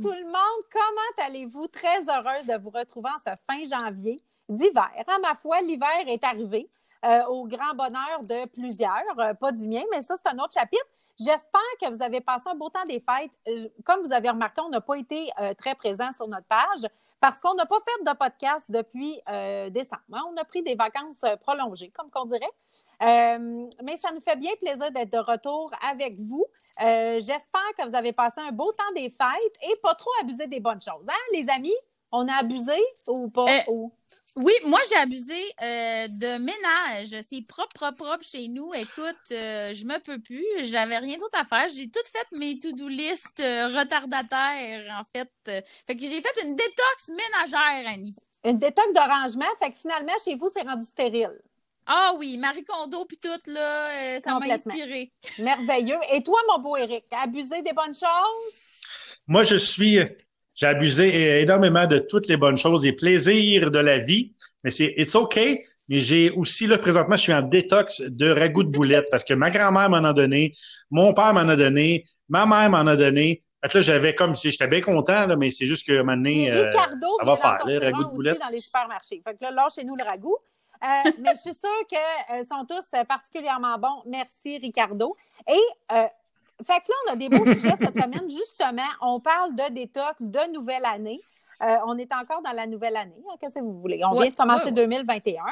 [0.00, 1.68] tout le monde, comment allez-vous?
[1.68, 4.90] Très heureuse de vous retrouver en ce fin janvier d'hiver.
[5.06, 6.68] À ma foi, l'hiver est arrivé
[7.04, 10.54] euh, au grand bonheur de plusieurs, euh, pas du mien, mais ça, c'est un autre
[10.54, 10.86] chapitre.
[11.18, 13.32] J'espère que vous avez passé un beau temps des fêtes.
[13.48, 16.88] Euh, comme vous avez remarqué, on n'a pas été très présent sur notre page
[17.22, 19.20] parce qu'on n'a pas fait de podcast depuis
[19.70, 20.02] décembre.
[20.12, 20.24] Hein.
[20.32, 22.50] On a pris des vacances prolongées, comme qu'on dirait.
[23.00, 26.44] mais ça nous fait bien plaisir d'être de retour avec vous.
[26.78, 30.58] J'espère que vous avez passé un beau temps des fêtes et pas trop abusé des
[30.58, 31.06] bonnes choses.
[31.08, 31.76] Hein, les amis?
[32.14, 33.46] On a abusé ou pas?
[33.46, 33.88] Euh,
[34.36, 37.22] oui, moi, j'ai abusé euh, de ménage.
[37.26, 38.70] C'est propre, propre, propre chez nous.
[38.74, 40.44] Écoute, euh, je me peux plus.
[40.60, 41.68] J'avais rien d'autre à faire.
[41.74, 45.64] J'ai tout fait mes to-do list retardataires, en fait.
[45.86, 48.14] Fait que j'ai fait une détox ménagère, Annie.
[48.44, 49.46] Une détox d'arrangement.
[49.58, 51.40] Fait que finalement, chez vous, c'est rendu stérile.
[51.86, 55.10] Ah oui, Marie Kondo puis tout, là, ça m'a inspiré.
[55.38, 55.98] Merveilleux.
[56.12, 58.54] Et toi, mon beau Eric, abusé des bonnes choses?
[59.26, 59.98] Moi, je suis
[60.54, 64.32] j'ai abusé énormément de toutes les bonnes choses, des plaisirs de la vie,
[64.64, 65.64] mais c'est it's okay.
[65.88, 69.34] Mais j'ai aussi, là, présentement, je suis en détox de ragoût de boulettes parce que
[69.34, 70.54] ma grand-mère m'en a donné,
[70.90, 73.42] mon père m'en a donné, ma mère m'en a donné.
[73.64, 76.70] Fait là, j'avais comme si j'étais bien content, là, mais c'est juste que maintenant, euh,
[76.72, 78.40] ça va faire, le ragoût de boulettes.
[78.40, 79.20] dans les supermarchés.
[79.22, 80.36] Fait que là, chez nous le ragoût.
[80.82, 81.98] Euh, mais je suis sûre qu'ils
[82.36, 84.02] euh, sont tous particulièrement bons.
[84.06, 85.16] Merci, Ricardo.
[85.46, 85.52] Et
[85.92, 86.06] euh,
[86.62, 88.28] fait que là, on a des beaux sujets cette semaine.
[88.30, 91.20] Justement, on parle de détox, de nouvelle année.
[91.62, 93.22] Euh, on est encore dans la nouvelle année.
[93.28, 94.00] Hein, qu'est-ce que vous voulez?
[94.04, 95.42] On vient de commencer 2021.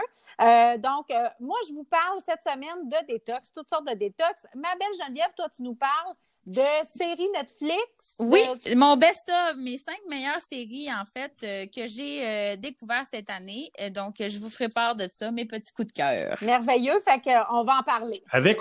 [0.40, 4.34] Euh, donc, euh, moi, je vous parle cette semaine de détox, toutes sortes de détox.
[4.54, 6.14] Ma belle Geneviève, toi, tu nous parles
[6.46, 6.62] de
[6.98, 7.84] séries Netflix.
[8.18, 8.42] Oui,
[8.74, 11.32] mon best-of, mes cinq meilleures séries, en fait,
[11.70, 13.70] que j'ai découvert cette année.
[13.90, 16.38] donc, je vous ferai part de ça, mes petits coups de cœur.
[16.40, 16.98] Merveilleux.
[17.06, 18.24] Fait qu'on va en parler.
[18.30, 18.58] Avec,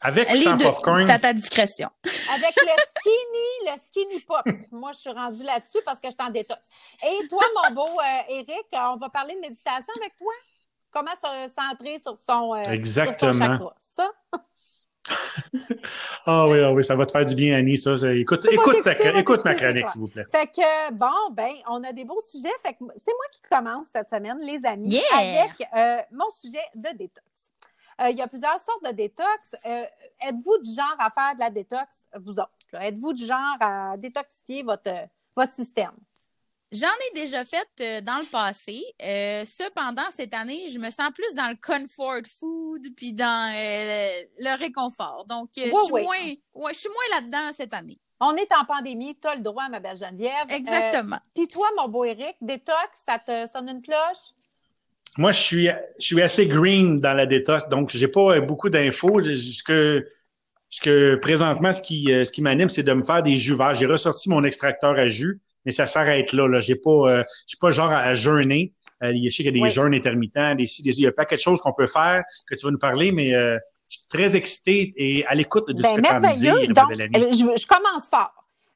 [0.00, 1.06] avec Les sans popcorn.
[1.06, 1.88] C'est à ta discrétion.
[2.04, 4.44] Avec le skinny, le skinny pop.
[4.70, 6.60] Moi, je suis rendue là-dessus parce que je t'en détox.
[7.04, 10.32] Et toi, mon beau Eric, euh, on va parler de méditation avec toi.
[10.90, 13.32] Comment se centrer sur son, euh, Exactement.
[13.32, 13.76] Sur son chakra.
[13.80, 14.10] Ça?
[16.28, 17.78] Ah oui, ah oui, ça va te faire du bien, Annie.
[17.78, 18.84] Ça, écoute, écoute,
[19.14, 20.24] écoute ma chronique, s'il vous plaît.
[20.32, 22.52] Fait que, bon, ben, on a des beaux sujets.
[22.64, 26.88] Fait que c'est moi qui commence cette semaine, les amis, avec euh, mon sujet de
[26.96, 27.25] détox.
[28.00, 29.50] Euh, il y a plusieurs sortes de détox.
[29.64, 29.84] Euh,
[30.20, 32.50] êtes-vous du genre à faire de la détox, vous autres?
[32.74, 34.92] Êtes-vous du genre à détoxifier votre,
[35.34, 35.94] votre système?
[36.72, 38.82] J'en ai déjà fait euh, dans le passé.
[39.46, 45.24] cependant, cette année, je me sens plus dans le comfort food puis dans le réconfort.
[45.26, 47.98] Donc, je, suis Moins, je suis moins là-dedans cette année.
[48.20, 50.46] On est en pandémie, tu as le droit, ma belle Geneviève.
[50.48, 51.18] Exactement.
[51.34, 52.76] puis toi, mon beau Eric, détox,
[53.06, 54.32] ça te sonne une cloche?
[55.18, 55.68] Moi, je suis,
[55.98, 59.22] je suis assez green dans la détox, donc j'ai pas beaucoup d'infos.
[59.22, 60.06] Ce que,
[60.68, 63.74] ce que présentement, ce qui, ce qui m'anime, c'est de me faire des jus verts.
[63.74, 66.48] J'ai ressorti mon extracteur à jus, mais ça s'arrête là.
[66.48, 66.60] là.
[66.60, 68.72] J'ai pas, euh, je suis pas genre à, jeûner.
[69.02, 71.26] Euh, je sais qu'il y a des jeûnes intermittents, des, des, il y a pas
[71.26, 74.36] quelque chose qu'on peut faire que tu vas nous parler, mais euh, je suis très
[74.36, 77.60] excitée et à l'écoute de ce ben, que tu as à dire, Donc, euh, je,
[77.60, 78.32] je commence fort.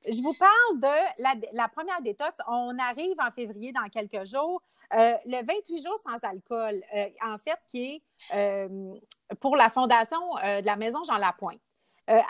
[0.07, 2.33] Je vous parle de la, la, première détox.
[2.49, 4.63] On arrive en février dans quelques jours.
[4.93, 8.03] Euh, le 28 jours sans alcool, euh, en fait, qui est
[8.35, 8.95] euh,
[9.41, 11.61] pour la fondation de la maison Jean Lapointe.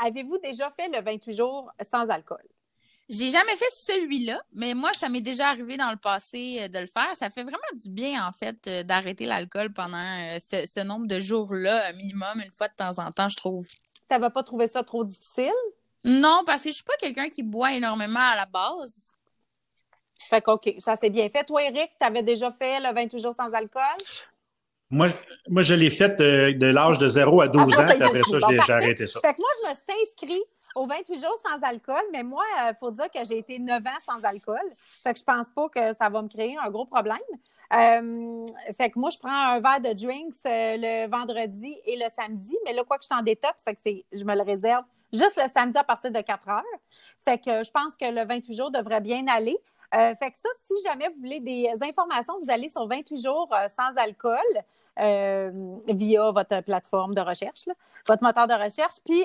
[0.05, 2.43] Avez-vous déjà fait le 28 jours sans alcool?
[3.09, 6.87] J'ai jamais fait celui-là, mais moi, ça m'est déjà arrivé dans le passé de le
[6.87, 7.17] faire.
[7.17, 10.05] Ça fait vraiment du bien, en fait, d'arrêter l'alcool pendant
[10.39, 13.67] ce, nombre de jours-là, minimum, une fois de temps en temps, je trouve.
[13.69, 13.75] Tu
[14.11, 15.51] n'avais pas trouvé ça trop difficile?
[16.05, 19.13] Non, parce que je suis pas quelqu'un qui boit énormément à la base.
[20.29, 21.45] Fait que, OK, ça c'est bien fait.
[21.45, 23.83] Toi, Eric, tu avais déjà fait le 28 jours sans alcool?
[24.91, 25.09] Moi,
[25.49, 28.73] moi je l'ai fait de, l'âge de 0 à 12 ans, puis après ça, j'ai
[28.73, 29.21] arrêté ça.
[29.21, 30.43] Fait que moi, je me suis inscrit
[30.75, 33.81] au 28 jours sans alcool, mais moi, il euh, faut dire que j'ai été 9
[33.87, 34.61] ans sans alcool.
[35.03, 37.19] Fait que je pense pas que ça va me créer un gros problème.
[37.73, 42.07] Euh, fait que moi, je prends un verre de drinks euh, le vendredi et le
[42.15, 43.81] samedi, mais là, quoi que je t'en détox, fait que
[44.13, 46.63] je me le réserve juste le samedi à partir de 4 heures.
[47.25, 49.57] Fait que je pense que le 28 jours devrait bien aller.
[49.95, 53.49] Euh, fait que ça, si jamais vous voulez des informations, vous allez sur 28 jours
[53.53, 54.39] euh, sans alcool.
[54.99, 55.51] Euh,
[55.87, 57.65] via votre plateforme de recherche,
[58.07, 58.97] votre moteur de recherche.
[59.05, 59.23] Puis,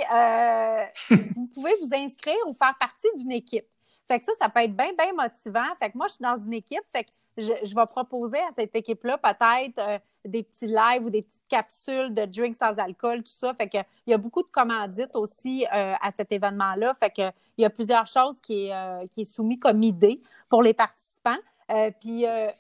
[1.35, 3.65] vous pouvez vous inscrire ou faire partie d'une équipe.
[4.07, 5.65] Fait que ça, ça peut être bien, bien motivant.
[5.79, 6.83] Fait que moi, je suis dans une équipe.
[6.93, 11.23] Fait que je, je vais proposer à cette équipe-là peut-être des petits lives ou des
[11.23, 13.53] petites capsules de drinks sans alcool, tout ça.
[13.53, 13.77] Fait que
[14.07, 16.93] il y a beaucoup de commandites aussi euh, à cet événement-là.
[16.99, 20.21] Fait que il y a plusieurs choses qui est, euh, qui est soumis comme idée
[20.49, 21.37] pour les participants.
[21.71, 22.53] Euh, puis il y a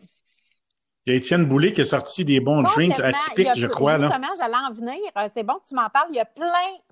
[1.13, 3.99] Étienne Boulay qui a sorti des bons drinks atypiques, je crois.
[3.99, 4.99] Justement, j'allais en venir.
[5.35, 6.07] C'est bon que tu m'en parles.
[6.09, 6.47] Il y a plein,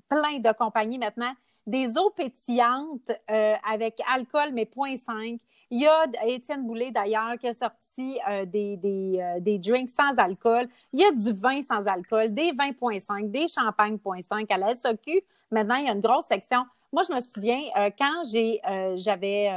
[0.08, 1.34] plein de compagnies maintenant
[1.66, 5.40] des eaux pétillantes euh, avec alcool, mais 0.5.
[5.72, 9.90] Il y a Étienne Boulay, d'ailleurs, qui a sorti euh, des, des, euh, des, drinks
[9.90, 10.68] sans alcool.
[10.92, 14.76] Il y a du vin sans alcool, des vins 0.5, des champagnes 0.5 à la
[14.76, 15.24] SOQ.
[15.52, 16.66] Maintenant, il y a une grosse section.
[16.92, 17.60] Moi, je me souviens,
[17.98, 18.62] quand j'ai,
[18.98, 19.50] j'avais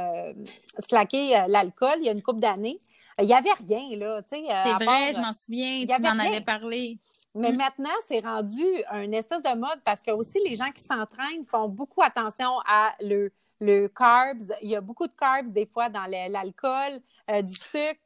[0.87, 2.79] slacké l'alcool il y a une couple d'années,
[3.19, 4.21] il n'y avait rien, là.
[4.27, 6.97] C'est vrai, je m'en souviens, tu m'en avais parlé.
[7.37, 7.57] Mais mm.
[7.57, 11.69] maintenant, c'est rendu un espèce de mode parce que aussi les gens qui s'entraînent font
[11.69, 14.51] beaucoup attention à le, le carbs.
[14.61, 16.99] Il y a beaucoup de carbs des fois dans l'alcool,
[17.29, 18.01] euh, du sucre.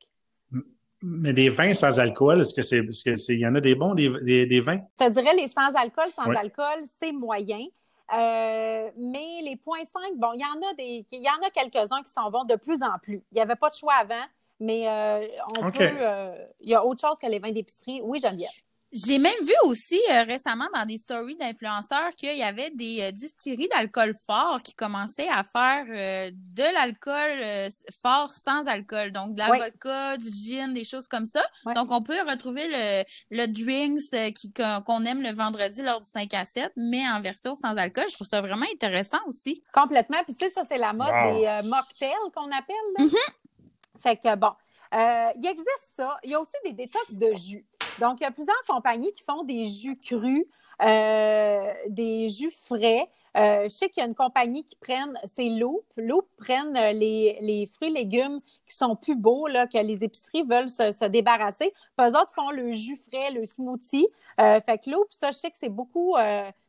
[1.04, 3.94] Mais des vins sans alcool, est-ce que c'est, est-ce il y en a des bons,
[3.94, 4.80] des, des, vins?
[5.00, 7.66] Je te dirais les sans alcool, sans alcool, c'est moyen.
[8.14, 11.50] Euh, mais les points 5, bon, il y en a des, il y en a
[11.50, 13.24] quelques-uns qui s'en vont de plus en plus.
[13.32, 14.26] Il n'y avait pas de choix avant,
[14.60, 15.28] mais euh,
[15.58, 15.90] on peut,
[16.60, 18.02] il y a autre chose que les vins d'épicerie.
[18.04, 18.50] Oui, Geneviève.
[18.94, 23.12] J'ai même vu aussi euh, récemment dans des stories d'influenceurs qu'il y avait des euh,
[23.12, 27.72] distilleries d'alcool fort qui commençaient à faire euh, de l'alcool
[28.02, 29.14] fort sans alcool.
[29.14, 31.42] Donc, de la vodka, du gin, des choses comme ça.
[31.74, 36.34] Donc, on peut retrouver le, le drinks qui, qu'on aime le vendredi lors du 5
[36.34, 38.06] à 7, mais en version sans alcool.
[38.10, 39.62] Je trouve ça vraiment intéressant aussi.
[39.74, 40.18] Complètement.
[40.26, 42.76] Puis, tu sais, ça, c'est la mode des mocktails qu'on appelle.
[42.98, 43.06] Là.
[43.06, 44.02] Mm-hmm.
[44.02, 44.52] Fait que, bon,
[44.94, 46.18] il existe ça.
[46.24, 47.66] Il y a aussi des détox de jus.
[48.02, 50.48] Donc, il y a plusieurs compagnies qui font des jus crus,
[50.82, 53.08] euh, des jus frais.
[53.38, 55.86] Euh, je sais qu'il y a une compagnie qui prennent, c'est Loop.
[55.98, 60.42] Loop prennent euh, les, les fruits légumes qui sont plus beaux, là, que les épiceries
[60.42, 61.76] veulent se, débarrasser.
[61.96, 64.08] Puis eux autres font le jus frais, le smoothie.
[64.38, 66.16] fait que Loop, ça, je sais que c'est beaucoup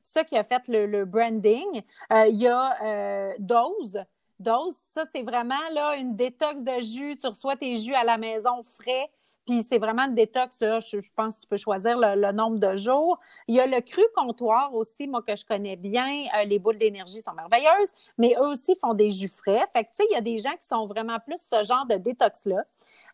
[0.05, 1.81] ça qui a fait le, branding.
[2.11, 4.05] il y a Dose.
[4.39, 7.17] Dose, ça, c'est vraiment là une détox de jus.
[7.17, 9.09] Tu reçois tes jus à la maison frais.
[9.47, 12.77] Puis c'est vraiment une détox, là, je, pense que tu peux choisir le, nombre de
[12.77, 13.19] jours.
[13.49, 16.27] Il y a le cru comptoir aussi, moi, que je connais bien.
[16.37, 19.65] Euh, les boules d'énergie sont merveilleuses, mais eux aussi font des jus frais.
[19.73, 21.87] Fait que, tu sais, il y a des gens qui sont vraiment plus ce genre
[21.87, 22.65] de détox-là.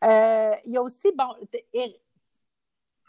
[0.04, 1.34] Euh, il y a aussi, bon...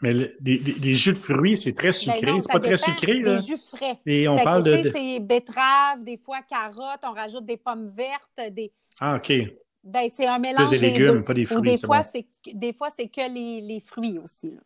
[0.02, 2.40] Mais les, jus de fruits, c'est très ben sucré.
[2.40, 3.36] c'est pas très sucré, là.
[3.36, 3.98] Des jus frais.
[4.06, 4.90] Et on parle de.
[4.94, 8.72] c'est betterave, des fois carottes, on rajoute des pommes vertes, des.
[8.98, 9.30] Ah, OK.
[9.82, 11.58] Ben, c'est un mélange des légumes, pas des fruits.
[11.58, 14.50] Ou des fois, c'est des fois c'est que les, les fruits aussi.
[14.50, 14.60] Là.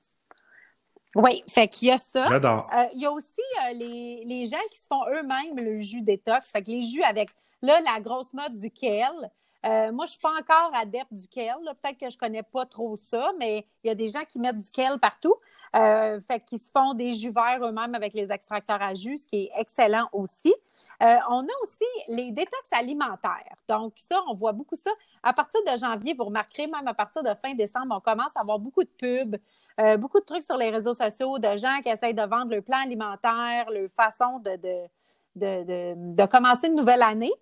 [1.17, 2.27] Oui, fait qu'il y a ça.
[2.27, 2.69] J'adore.
[2.75, 6.03] Euh, il y a aussi euh, les, les, gens qui se font eux-mêmes le jus
[6.03, 6.51] détox.
[6.51, 7.31] Fait que les jus avec,
[7.63, 9.31] là, la grosse mode du kale.
[9.65, 11.57] Euh, moi, je suis pas encore adepte du kale.
[11.83, 14.61] Peut-être que je connais pas trop ça, mais il y a des gens qui mettent
[14.61, 15.35] du kale partout.
[15.75, 19.27] Euh, fait qu'ils se font des jus verts eux-mêmes avec les extracteurs à jus, ce
[19.27, 20.55] qui est excellent aussi.
[21.03, 23.57] Euh, on a aussi les détox alimentaires.
[23.69, 24.91] Donc, ça, on voit beaucoup ça.
[25.23, 28.43] À partir de janvier, vous remarquerez, même à partir de fin décembre, on commence à
[28.43, 29.37] avoir beaucoup de pubs,
[29.81, 32.63] euh, beaucoup de trucs sur les réseaux sociaux de gens qui essayent de vendre le
[32.63, 34.87] plan alimentaire, leur façon de, de,
[35.35, 37.33] de, de, commencer une nouvelle année.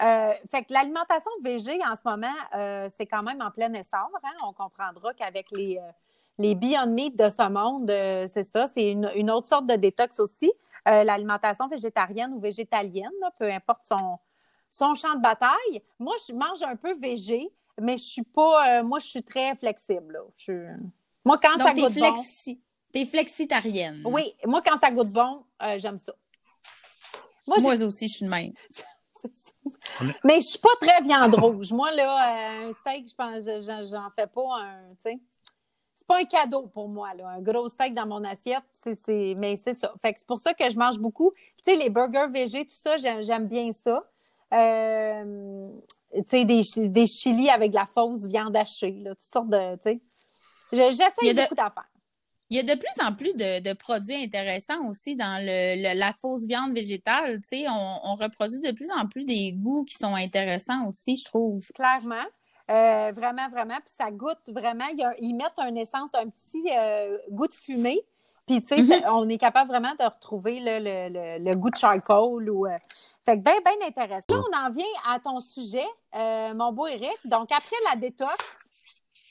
[0.00, 4.08] Euh, fait que l'alimentation végé en ce moment, euh, c'est quand même en plein essor.
[4.22, 4.32] Hein?
[4.46, 5.90] On comprendra qu'avec les, euh,
[6.38, 9.76] les Beyond Meat de ce monde, euh, c'est ça, c'est une, une, autre sorte de
[9.76, 10.52] détox aussi.
[10.88, 14.18] Euh, l'alimentation végétarienne ou végétalienne, peu importe son,
[14.70, 15.82] son champ de bataille.
[15.98, 17.48] Moi, je mange un peu végé,
[17.80, 20.18] mais je suis pas, euh, moi, je suis très flexible.
[20.36, 20.74] Je,
[21.24, 22.54] moi, quand ça goûte flexi...
[22.54, 22.60] bon.
[22.92, 24.02] T'es flexitarienne.
[24.04, 25.44] Oui, moi, quand ça goûte bon,
[25.78, 26.12] j'aime ça.
[27.46, 28.52] Moi, aussi, je suis de même.
[30.24, 31.72] mais je suis pas très viande rouge.
[31.72, 35.20] Moi, là, un steak, je pense, j'en fais pas un, tu sais
[36.02, 37.28] c'est pas un cadeau pour moi, là.
[37.28, 39.92] Un gros steak dans mon assiette, c'est, mais c'est ça.
[40.02, 41.32] Fait que c'est pour ça que je mange beaucoup.
[41.58, 44.04] Tu sais, les burgers végés, tout ça, j'aime, bien ça.
[44.52, 45.68] Euh,
[46.12, 49.76] tu sais, des, des chilis avec de la fausse viande hachée, là, toutes sortes de,
[49.76, 50.00] tu sais.
[50.72, 51.88] J'essaie beaucoup d'affaires.
[52.52, 56.42] Il y a de plus en plus de, produits intéressants aussi dans le, la fausse
[56.42, 57.40] viande végétale.
[57.40, 61.16] Tu sais, on, on, reproduit de plus en plus des goûts qui sont intéressants aussi,
[61.16, 61.66] je trouve.
[61.74, 62.26] Clairement.
[62.70, 63.76] Euh, vraiment, vraiment.
[63.76, 64.84] Puis ça goûte vraiment.
[65.18, 68.02] ils mettent un essence, un petit euh, goût de fumée.
[68.46, 69.08] Puis, tu sais, mm-hmm.
[69.14, 72.50] on est capable vraiment de retrouver le, goût de charcoal.
[72.50, 72.76] Ou, euh,
[73.24, 74.26] Fait que bien, bien intéressant.
[74.28, 75.86] Là, on en vient à ton sujet,
[76.54, 77.16] mon beau Eric.
[77.24, 78.36] Donc, après la détox,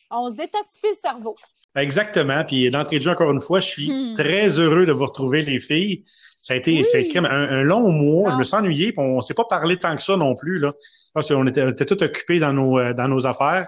[0.09, 1.35] on se détoxifie le cerveau.
[1.75, 2.43] Exactement.
[2.43, 4.15] Puis d'entrée de jeu, encore une fois, je suis hmm.
[4.15, 6.03] très heureux de vous retrouver, les filles.
[6.41, 6.81] Ça a été
[7.15, 8.31] un, un, long mois.
[8.31, 8.93] Je me suis ennuyé.
[8.97, 10.57] On ne s'est pas parlé tant que ça non plus.
[10.57, 10.73] Là.
[11.13, 13.67] Parce qu'on était, était tous occupés dans nos, euh, dans nos affaires.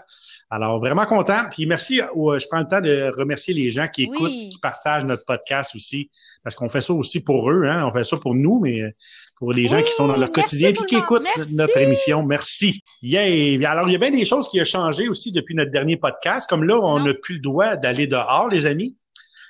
[0.50, 1.45] Alors, vraiment content.
[1.51, 5.05] Puis merci, euh, je prends le temps de remercier les gens qui écoutent, qui partagent
[5.05, 6.12] notre podcast aussi,
[6.43, 7.65] parce qu'on fait ça aussi pour eux.
[7.65, 7.86] Hein?
[7.88, 8.95] On fait ça pour nous, mais
[9.43, 12.23] pour les gens qui sont dans leur quotidien et qui écoutent notre émission.
[12.23, 12.79] Merci.
[13.01, 13.69] Yeah.
[13.69, 16.50] Alors, il y a bien des choses qui ont changé aussi depuis notre dernier podcast.
[16.50, 18.95] Comme là, on n'a plus le droit d'aller dehors, les amis.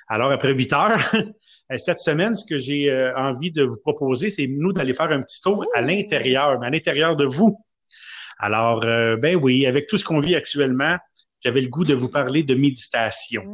[0.08, 0.98] Alors, après 8 heures,
[1.72, 5.10] Euh, cette semaine, ce que j'ai euh, envie de vous proposer, c'est nous d'aller faire
[5.10, 7.58] un petit tour à l'intérieur, à l'intérieur de vous.
[8.38, 10.98] Alors, ben oui, avec tout ce qu'on vit actuellement,
[11.42, 13.44] j'avais le goût de vous parler de méditation.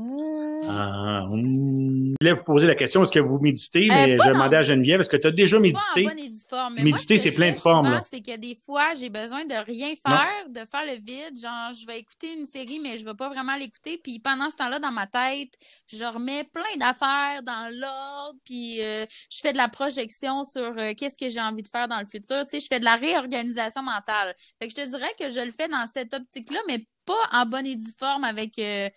[0.69, 3.89] Ah, je voulais vous poser la question, est-ce que vous méditez?
[3.91, 6.05] Euh, mais je demandais à Geneviève, est-ce que tu as déjà médité?
[6.51, 8.01] Pas méditer, c'est plein de formes.
[8.11, 11.41] C'est que des fois, j'ai besoin de rien faire, de faire le vide.
[11.41, 14.01] Genre, je vais écouter une série, mais je ne vais pas vraiment l'écouter.
[14.03, 15.53] Puis pendant ce temps-là, dans ma tête,
[15.87, 18.39] je remets plein d'affaires dans l'ordre.
[18.45, 21.89] Puis euh, je fais de la projection sur euh, qu'est-ce que j'ai envie de faire
[21.89, 22.45] dans le futur.
[22.45, 24.35] Tu sais, je fais de la réorganisation mentale.
[24.61, 27.47] Fait que je te dirais que je le fais dans cette optique-là, mais pas en
[27.47, 28.89] bonne et due forme avec euh,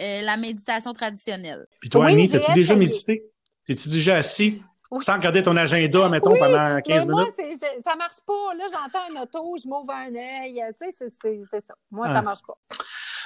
[0.00, 1.66] euh, la méditation traditionnelle.
[1.80, 3.24] Puis toi, oui, Annie, as-tu déjà médité?
[3.68, 4.62] Es-tu déjà assis?
[4.98, 7.60] Sans regarder ton agenda, mettons, pendant 15 mais moi, minutes?
[7.60, 8.54] Moi, ça marche pas.
[8.58, 10.62] Là, j'entends un auto, je m'ouvre un œil.
[10.78, 11.74] Tu sais, c'est ça.
[11.90, 12.22] Moi, ça ça ah.
[12.22, 12.58] marche pas.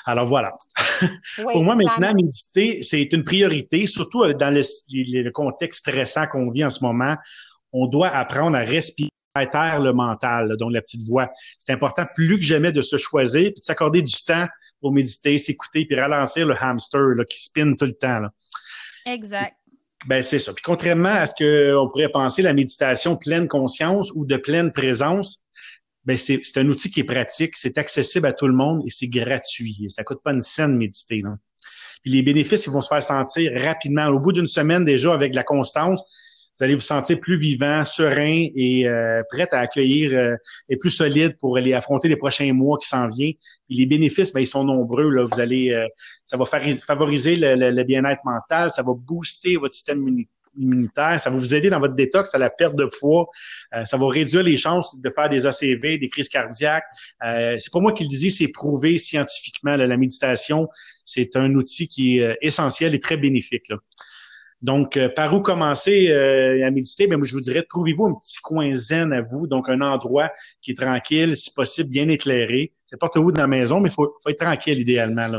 [0.05, 0.53] Alors voilà.
[1.37, 6.51] Pour moi, maintenant, méditer, c'est une priorité, surtout euh, dans le, le contexte stressant qu'on
[6.53, 7.17] vit en ce moment.
[7.73, 9.11] On doit apprendre à respirer
[9.45, 11.31] le mental, donc la petite voix.
[11.59, 14.47] C'est important plus que jamais de se choisir puis de s'accorder du temps
[14.81, 18.21] pour méditer, s'écouter puis ralentir le hamster là, qui spinne tout le temps.
[18.21, 18.33] Là.
[19.07, 19.55] Exact.
[20.07, 20.53] Ben c'est ça.
[20.53, 25.43] Puis contrairement à ce qu'on pourrait penser, la méditation pleine conscience ou de pleine présence,
[26.05, 29.09] ben c'est, un outil qui est pratique, c'est accessible à tout le monde et c'est
[29.09, 29.87] gratuit.
[29.89, 31.21] Ça coûte pas une scène méditer.
[31.23, 31.37] Là.
[32.03, 34.07] Puis les bénéfices, ils vont se faire sentir rapidement.
[34.07, 36.05] Au bout d'une semaine déjà, avec la constance,
[36.59, 40.37] vous allez vous sentir plus vivant, serein et euh, prêt à accueillir euh,
[40.71, 43.35] et plus solide pour aller affronter les prochains mois qui s'en viennent.
[43.69, 45.11] les bénéfices, ben, ils sont nombreux.
[45.11, 45.27] Là.
[45.31, 45.87] Vous allez, euh,
[46.25, 50.25] ça va favoriser le, bien-être mental, ça va booster votre système
[50.57, 53.27] immunitaire, ça va vous aider dans votre détox à la perte de poids,
[53.85, 56.87] ça va réduire les chances de faire des ACV, des crises cardiaques.
[57.21, 59.77] c'est pas moi qui le dis, c'est prouvé scientifiquement.
[59.77, 60.69] la méditation,
[61.05, 63.69] c'est un outil qui est essentiel et très bénéfique.
[63.69, 63.77] Là.
[64.63, 67.07] Donc, euh, par où commencer euh, à méditer?
[67.07, 70.31] Bien, je vous dirais, trouvez-vous un petit coin zen à vous, donc un endroit
[70.63, 72.73] qui est tranquille, si possible, bien éclairé.
[72.87, 75.29] C'est pas où dans la maison, mais il faut, être tranquille idéalement.
[75.29, 75.39] Là.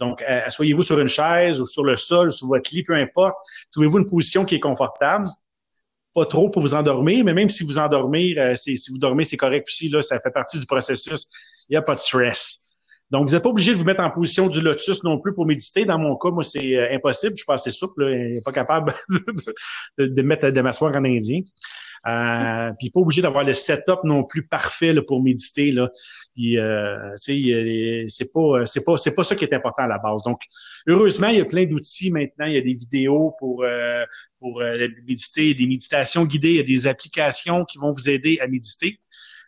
[0.00, 3.36] Donc, euh, asseyez-vous sur une chaise ou sur le sol, sur votre lit, peu importe.
[3.72, 5.26] Trouvez-vous une position qui est confortable.
[6.14, 9.68] Pas trop pour vous endormir, mais même si vous endormir, si vous dormez, c'est correct
[9.68, 9.90] aussi.
[9.90, 11.28] Là, ça fait partie du processus.
[11.68, 12.65] Il n'y a pas de stress.
[13.10, 15.46] Donc, vous n'êtes pas obligé de vous mettre en position du lotus non plus pour
[15.46, 15.84] méditer.
[15.84, 17.32] Dans mon cas, moi, c'est euh, impossible.
[17.32, 18.92] Je suis pas assez souple, là, pas capable
[19.98, 21.40] de, de, mettre de m'asseoir en indien.
[22.06, 25.70] Euh, puis pas obligé d'avoir le setup non plus parfait là, pour méditer.
[25.70, 25.90] Là.
[26.34, 30.22] Puis, euh, c'est pas, c'est pas, c'est pas ça qui est important à la base.
[30.24, 30.38] Donc,
[30.86, 32.46] heureusement, il y a plein d'outils maintenant.
[32.46, 34.04] Il y a des vidéos pour euh,
[34.40, 36.50] pour euh, méditer, des méditations guidées.
[36.50, 39.00] Il y a des applications qui vont vous aider à méditer.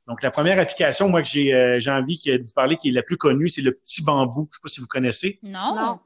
[0.08, 3.02] Donc, la première application, moi, que j'ai euh, envie de vous parler, qui est la
[3.02, 4.48] plus connue, c'est le petit bambou.
[4.50, 5.38] Je ne sais pas si vous connaissez.
[5.42, 6.00] Non.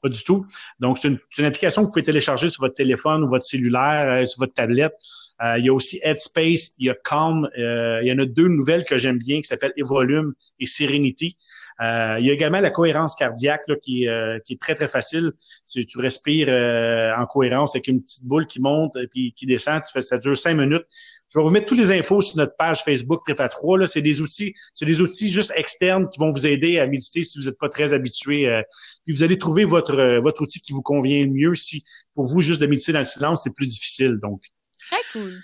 [0.00, 0.46] Pas du tout.
[0.78, 4.24] Donc, c'est une, application que vous pouvez télécharger sur votre téléphone ou votre cellulaire, euh,
[4.24, 4.94] sur votre tablette.
[5.42, 7.48] Euh, il y a aussi Headspace, il y a Calm.
[7.56, 11.36] il y en a deux nouvelles que j'aime bien qui s'appellent Evolume et Serenity.
[11.80, 14.88] Euh, il y a également la cohérence cardiaque là, qui, euh, qui est très, très
[14.88, 15.32] facile.
[15.66, 19.46] Tu, tu respires euh, en cohérence avec une petite boule qui monte et puis qui
[19.46, 19.82] descend.
[19.82, 20.84] Tu fais, ça dure cinq minutes.
[21.30, 23.78] Je vais vous mettre toutes les infos sur notre page Facebook Trip à 3.
[23.78, 23.86] Là.
[23.86, 27.38] C'est des outils, c'est des outils juste externes qui vont vous aider à méditer si
[27.38, 28.62] vous n'êtes pas très habitué.
[29.04, 31.54] puis vous allez trouver votre, votre outil qui vous convient le mieux.
[31.54, 31.84] Si
[32.14, 34.18] pour vous, juste de méditer dans le silence, c'est plus difficile.
[34.20, 34.42] Donc.
[34.90, 35.40] Très cool.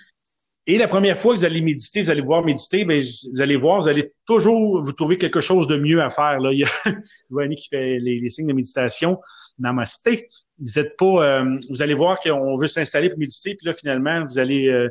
[0.69, 3.01] Et la première fois que vous allez méditer, vous allez voir méditer, ben,
[3.33, 6.41] vous allez voir, vous allez toujours vous trouver quelque chose de mieux à faire.
[6.41, 6.51] Là.
[6.53, 9.17] Il y a Annie qui fait les, signes de méditation.
[9.57, 10.27] Namasté.
[10.59, 14.25] Vous êtes pas, euh, vous allez voir qu'on veut s'installer pour méditer, puis là, finalement,
[14.25, 14.89] vous allez, euh,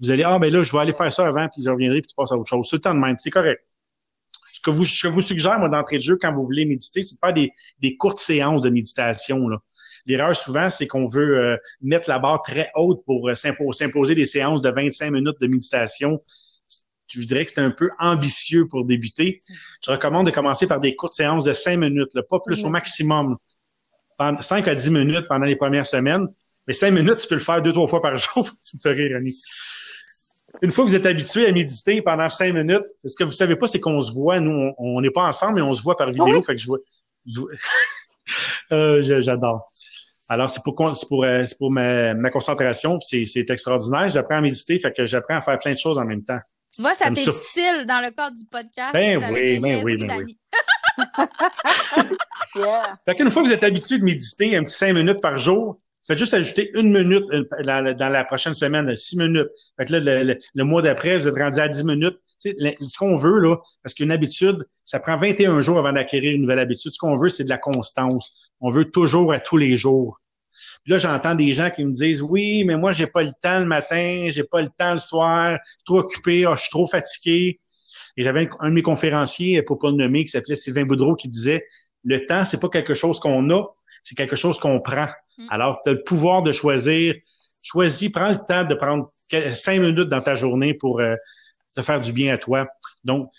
[0.00, 2.08] vous allez, ah, ben là, je vais aller faire ça avant, puis je reviendrai, puis
[2.08, 2.66] tu passes à autre chose.
[2.68, 3.16] C'est le temps de même.
[3.18, 3.64] C'est correct.
[4.52, 7.02] Ce que, vous, ce que vous suggère, moi, d'entrée de jeu, quand vous voulez méditer,
[7.02, 9.48] c'est de faire des, des courtes séances de méditation.
[9.48, 9.58] Là.
[10.06, 14.24] L'erreur souvent, c'est qu'on veut euh, mettre la barre très haute pour euh, s'imposer des
[14.24, 16.22] séances de 25 minutes de méditation.
[17.08, 19.42] Je dirais que c'est un peu ambitieux pour débuter.
[19.84, 23.36] Je recommande de commencer par des courtes séances de 5 minutes, pas plus au maximum.
[24.40, 26.26] 5 à 10 minutes pendant les premières semaines.
[26.66, 28.48] Mais 5 minutes, tu peux le faire deux, trois fois par jour.
[28.64, 29.40] tu me fais rire, Annie.
[30.62, 33.56] Une fois que vous êtes habitué à méditer pendant 5 minutes, ce que vous savez
[33.56, 34.40] pas, c'est qu'on se voit.
[34.40, 36.42] Nous, on n'est pas ensemble, mais on se voit par vidéo.
[36.42, 36.78] Fait que je vois.
[38.72, 39.72] Euh, j'adore.
[40.28, 44.10] Alors, c'est pour, pour, euh, pour ma, ma concentration, c'est extraordinaire.
[44.10, 46.38] J'apprends à méditer, fait que j'apprends à faire plein de choses en même temps.
[46.70, 47.24] Tu vois, ça t'est
[47.86, 48.92] dans le cadre du podcast.
[48.92, 50.38] Ben oui, ben oui, ben oui.
[53.06, 55.80] Fait qu'une fois que vous êtes habitué de méditer un petit cinq minutes par jour,
[56.08, 57.24] faites juste ajouter une minute
[57.60, 59.48] dans la prochaine semaine, six minutes.
[59.76, 62.18] Fait que là, le, mois d'après, vous êtes rendu à dix minutes.
[62.40, 66.42] Tu ce qu'on veut, là, parce qu'une habitude, ça prend 21 jours avant d'acquérir une
[66.42, 66.92] nouvelle habitude.
[66.92, 68.50] Ce qu'on veut, c'est de la constance.
[68.60, 70.18] On veut toujours à tous les jours.
[70.82, 73.58] Puis là, j'entends des gens qui me disent Oui, mais moi, j'ai pas le temps
[73.58, 77.60] le matin, j'ai pas le temps le soir, trop occupé, oh, je suis trop fatigué.
[78.16, 81.28] Et j'avais un de mes conférenciers, pour pas le nommer, qui s'appelait Sylvain Boudreau, qui
[81.28, 81.66] disait
[82.04, 83.64] Le temps, c'est pas quelque chose qu'on a,
[84.08, 85.08] c'est quelque chose qu'on prend.
[85.36, 85.46] Mm.
[85.50, 87.14] Alors, tu as le pouvoir de choisir.
[87.62, 89.12] Choisis, prends le temps de prendre
[89.54, 91.14] cinq minutes dans ta journée pour euh,
[91.76, 92.66] te faire du bien à toi.
[93.04, 93.30] Donc,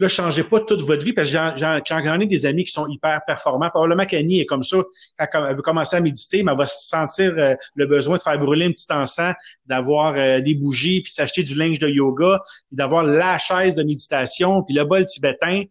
[0.00, 3.20] Là, changez pas toute votre vie parce que j'en ai des amis qui sont hyper
[3.26, 3.68] performants.
[3.68, 4.76] Probablement qu'Annie est comme ça.
[5.18, 8.38] Quand elle veut commencer à méditer, mais elle va sentir euh, le besoin de faire
[8.38, 9.34] brûler un petit encens,
[9.66, 13.82] d'avoir euh, des bougies, puis s'acheter du linge de yoga, puis d'avoir la chaise de
[13.82, 15.64] méditation, puis le bol tibétain.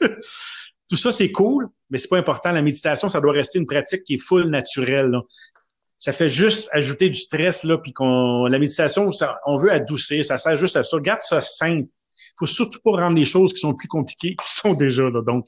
[0.90, 2.52] Tout ça, c'est cool, mais c'est pas important.
[2.52, 5.16] La méditation, ça doit rester une pratique qui est full naturelle.
[5.98, 9.10] Ça fait juste ajouter du stress, là, puis qu'on la méditation,
[9.46, 10.98] on veut adoucir, ça sert juste à ça.
[10.98, 11.88] Garde ça simple
[12.40, 15.22] faut surtout pas rendre les choses qui sont plus compliquées qui sont déjà là.
[15.22, 15.46] Donc,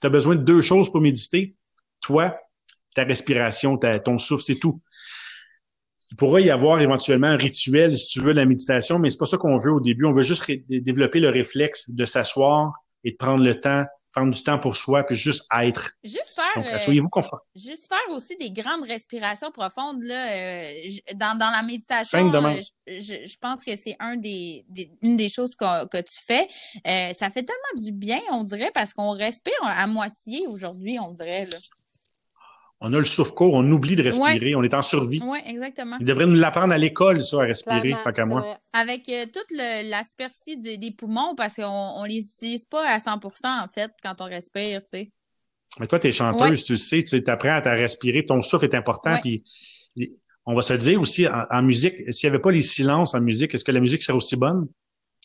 [0.00, 1.54] tu as besoin de deux choses pour méditer.
[2.00, 2.38] Toi,
[2.94, 4.80] ta respiration, ton souffle, c'est tout.
[6.10, 9.26] Il pourrait y avoir éventuellement un rituel, si tu veux, la méditation, mais c'est pas
[9.26, 10.04] ça qu'on veut au début.
[10.04, 13.84] On veut juste développer le réflexe de s'asseoir et de prendre le temps
[14.16, 15.92] prendre du temps pour soi, puis juste être.
[16.02, 16.64] Juste faire.
[16.64, 16.78] Euh,
[17.54, 20.72] juste faire aussi des grandes respirations profondes là, euh,
[21.16, 22.32] dans, dans la méditation.
[22.32, 24.64] Euh, je, je, pense que c'est un des,
[25.02, 26.48] une des choses que, que tu fais.
[27.12, 31.44] ça fait tellement du bien, on dirait, parce qu'on respire à moitié aujourd'hui, on dirait
[31.44, 31.58] là
[32.80, 35.20] on a le souffle-court, on oublie de respirer, on est en survie.
[35.24, 35.96] Oui, exactement.
[35.98, 38.58] Ils devraient nous l'apprendre à l'école, ça, à respirer, tant qu'à moi.
[38.72, 43.20] Avec euh, toute la superficie des poumons, parce qu'on ne les utilise pas à 100%
[43.44, 45.12] en fait, quand on respire, tu sais.
[45.78, 49.18] Mais toi, tu es chanteuse, tu sais, tu apprends à respirer, ton souffle est important,
[49.20, 49.44] puis
[50.44, 53.54] on va se dire aussi, en, musique, s'il n'y avait pas les silences en musique,
[53.54, 54.68] est-ce que la musique serait aussi bonne?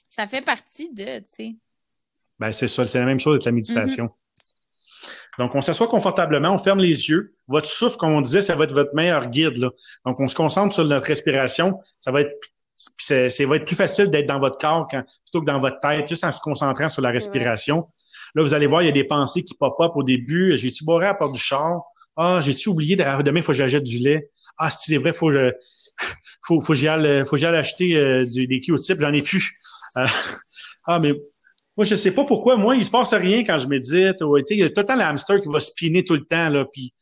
[0.10, 1.56] Ça fait partie de, tu sais.
[2.40, 4.06] Ben, c'est ça, c'est la même chose avec la méditation.
[4.06, 4.21] Mm-hmm.
[5.40, 7.36] Donc, on s'assoit confortablement, on ferme les yeux.
[7.48, 9.58] Votre souffle, comme on disait, ça va être votre meilleur guide.
[9.58, 9.70] Là.
[10.06, 11.80] Donc, on se concentre sur notre respiration.
[12.00, 12.34] Ça va être
[12.98, 16.24] c'est, va être plus facile d'être dans votre corps plutôt que dans votre tête, juste
[16.24, 17.88] en se concentrant sur la respiration.
[18.36, 20.58] Là, vous allez voir, il y a des pensées qui pop-up au début.
[20.58, 21.82] J'ai-tu boiré à part du char?
[22.16, 24.30] Ah, j'ai-tu oublié de, demain, il faut que j'achète du lait.
[24.58, 25.54] Ah, c'est vrai, faut que
[26.46, 28.62] faut, faut que j'y aille, faut acheter euh, du, des
[29.00, 29.60] j'en ai plus.
[29.98, 30.06] Euh,
[30.88, 31.14] ah, mais
[31.82, 32.58] moi, je sais pas pourquoi.
[32.58, 34.18] Moi, il se passe rien quand je médite.
[34.52, 36.48] il y a tout le temps le hamster qui va spinner tout le temps.
[36.48, 36.94] Là, puis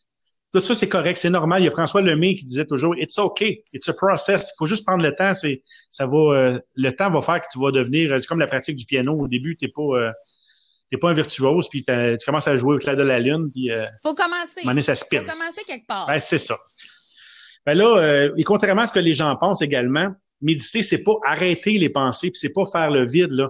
[0.53, 1.61] tout ça, c'est correct, c'est normal.
[1.61, 4.51] Il y a François Lemay qui disait toujours It's okay, it's a process.
[4.53, 5.33] Il faut juste prendre le temps.
[5.33, 8.17] C'est, ça va, euh, le temps va faire que tu vas devenir.
[8.21, 9.19] C'est comme la pratique du piano.
[9.19, 10.11] Au début, t'es pas, euh,
[10.89, 13.71] t'es pas un virtuose, puis tu commences à jouer au clair de la lune, puis.
[13.71, 14.81] Euh, faut commencer.
[14.81, 15.19] ça spin.
[15.19, 16.07] Faut commencer quelque part.
[16.07, 16.57] Ben, c'est ça.
[17.65, 21.15] Ben là, euh, et contrairement à ce que les gens pensent également, méditer, c'est pas
[21.27, 23.49] arrêter les pensées, puis c'est pas faire le vide là.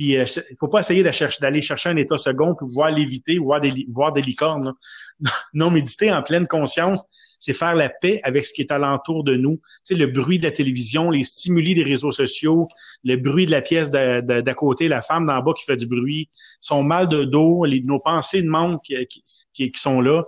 [0.00, 3.60] Puis euh, il faut pas essayer d'aller chercher un état second pour voir l'éviter, voir
[3.60, 4.72] des, voir licornes.
[5.52, 7.04] Non, méditer en pleine conscience,
[7.38, 9.60] c'est faire la paix avec ce qui est alentour de nous.
[9.84, 12.66] Tu le bruit de la télévision, les stimuli des réseaux sociaux,
[13.04, 16.30] le bruit de la pièce d'à côté, la femme d'en bas qui fait du bruit,
[16.62, 20.24] son mal de dos, nos pensées de qui, qui, qui sont là.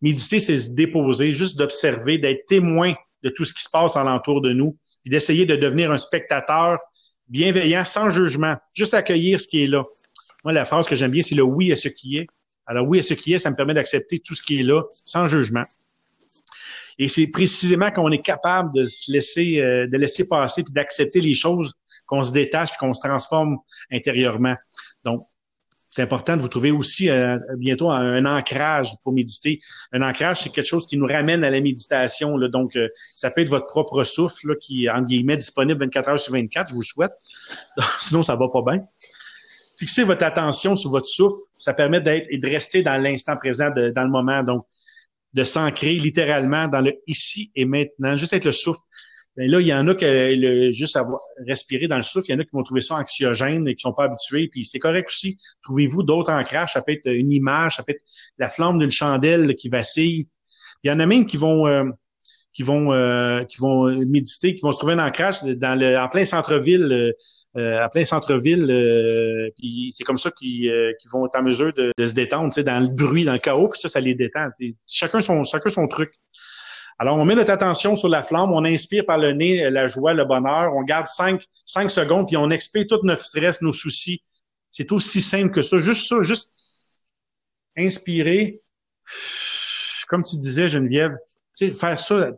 [0.00, 4.40] Méditer, c'est se déposer, juste d'observer, d'être témoin de tout ce qui se passe alentour
[4.40, 6.78] de nous, puis d'essayer de devenir un spectateur
[7.32, 9.82] bienveillant, sans jugement, juste accueillir ce qui est là.
[10.44, 12.26] Moi, la phrase que j'aime bien, c'est le oui à ce qui est.
[12.66, 14.82] Alors oui à ce qui est, ça me permet d'accepter tout ce qui est là,
[15.04, 15.64] sans jugement.
[16.98, 20.74] Et c'est précisément quand on est capable de se laisser, euh, de laisser passer puis
[20.74, 21.74] d'accepter les choses
[22.06, 23.56] qu'on se détache qu'on se transforme
[23.90, 24.56] intérieurement.
[25.02, 25.26] Donc,
[25.94, 29.60] c'est important de vous trouver aussi euh, bientôt un, ancrage pour méditer.
[29.92, 32.38] Un ancrage, c'est quelque chose qui nous ramène à la méditation.
[32.38, 32.48] Là.
[32.48, 36.08] Donc, euh, ça peut être votre propre souffle là, qui est, en guillemets, disponible 24
[36.08, 37.12] heures sur 24, je vous le souhaite.
[38.00, 38.82] Sinon, ça va pas bien.
[39.78, 41.36] Fixez votre attention sur votre souffle.
[41.58, 44.42] Ça permet d'être et de rester dans l'instant présent, dans le moment.
[44.42, 44.64] Donc,
[45.34, 48.16] de s'ancrer littéralement dans le ici et maintenant.
[48.16, 48.80] Juste être le souffle.
[49.36, 52.34] Ben là, il y en a qui, juste avoir respiré dans le souffle, il y
[52.34, 54.48] en a qui vont trouver ça anxiogène et qui sont pas habitués.
[54.48, 55.38] Puis c'est correct aussi.
[55.62, 56.74] Trouvez-vous d'autres ancrages.
[56.74, 58.02] Ça peut être une image, ça peut être
[58.38, 60.28] la flamme d'une chandelle qui vacille.
[60.84, 61.84] Il y en a même qui vont euh,
[62.52, 66.08] qui vont euh, qui vont méditer, qui vont se trouver un ancrage dans le en
[66.08, 67.14] plein centre-ville.
[67.54, 68.64] Euh, en plein centre-ville,
[69.58, 70.72] puis c'est comme ça qu'ils
[71.12, 73.90] vont être en mesure de, se détendre, dans le bruit, dans le chaos, puis ça,
[73.90, 74.48] ça les détend.
[74.86, 76.14] Chacun son, chacun son truc.
[77.02, 80.14] Alors, on met notre attention sur la flamme, on inspire par le nez la joie,
[80.14, 84.22] le bonheur, on garde cinq, secondes, puis on expire tout notre stress, nos soucis.
[84.70, 85.80] C'est aussi simple que ça.
[85.80, 86.54] Juste ça, juste
[87.76, 88.60] inspirer.
[90.06, 91.16] Comme tu disais, Geneviève,
[91.58, 92.30] tu sais, faire ça,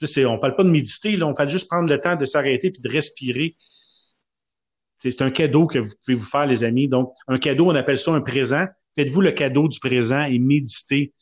[0.00, 2.70] c'est, on parle pas de méditer, là, on parle juste prendre le temps de s'arrêter
[2.70, 3.54] puis de respirer.
[4.96, 6.88] C'est un cadeau que vous pouvez vous faire, les amis.
[6.88, 8.64] Donc, un cadeau, on appelle ça un présent.
[8.96, 11.12] Faites-vous le cadeau du présent et méditez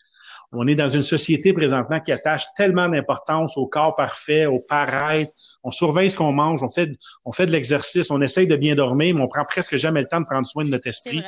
[0.53, 5.31] On est dans une société présentement qui attache tellement d'importance au corps parfait, au paraître.
[5.63, 6.91] On surveille ce qu'on mange, on fait,
[7.27, 10.09] on fait de l'exercice, on essaye de bien dormir, mais on prend presque jamais le
[10.09, 11.23] temps de prendre soin de notre esprit.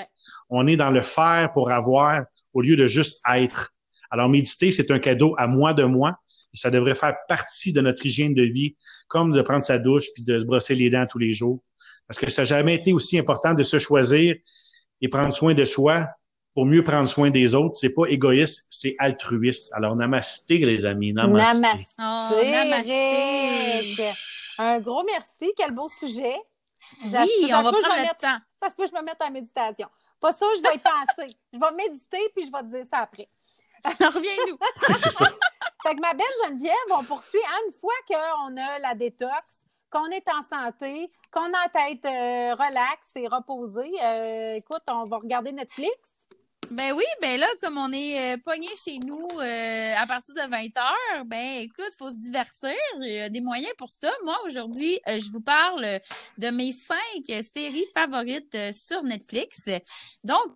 [0.49, 2.23] On est dans le faire pour avoir
[2.55, 3.75] au lieu de juste être.
[4.11, 6.17] Alors, méditer, c'est un cadeau à moi de moi.
[6.53, 10.07] Et ça devrait faire partie de notre hygiène de vie, comme de prendre sa douche
[10.15, 11.63] puis de se brosser les dents tous les jours.
[12.09, 14.35] Parce que ça n'a jamais été aussi important de se choisir
[15.01, 16.09] et prendre soin de soi
[16.55, 17.77] pour mieux prendre soin des autres.
[17.77, 19.73] C'est pas égoïste, c'est altruiste.
[19.75, 21.13] Alors, namasté, les amis.
[21.13, 21.87] Namasté.
[21.99, 23.95] Namasté.
[23.99, 24.03] Oh,
[24.59, 25.53] Un gros merci.
[25.57, 26.37] Quel beau sujet.
[27.05, 28.39] Oui, on va prendre le temps.
[28.63, 29.89] Ça se peut que je me mette en méditation.
[30.21, 31.37] Pas ça, je vais y penser.
[31.53, 33.29] Je vais méditer, puis je vais te dire ça après.
[33.85, 34.59] Reviens-nous.
[35.83, 37.41] fait que ma belle Geneviève, on poursuit.
[37.67, 39.33] une fois qu'on a la détox,
[39.91, 45.07] qu'on est en santé, qu'on a la tête euh, relaxe et reposée, euh, écoute, on
[45.07, 45.95] va regarder Netflix.
[46.71, 50.49] Ben oui, ben là, comme on est euh, pogné chez nous euh, à partir de
[50.49, 52.77] 20 heures, ben écoute, faut se divertir.
[53.03, 54.09] Il y a des moyens pour ça.
[54.25, 55.85] Moi, aujourd'hui, euh, je vous parle
[56.39, 59.69] de mes cinq séries favorites sur Netflix.
[60.23, 60.47] Donc,